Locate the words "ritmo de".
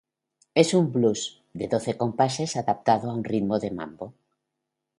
3.23-3.69